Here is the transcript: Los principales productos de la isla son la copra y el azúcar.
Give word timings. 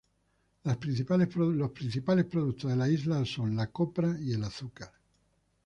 Los 0.63 0.77
principales 0.77 1.27
productos 1.29 2.71
de 2.71 2.75
la 2.75 2.89
isla 2.89 3.23
son 3.23 3.55
la 3.55 3.67
copra 3.71 4.17
y 4.19 4.33
el 4.33 4.43
azúcar. 4.43 4.91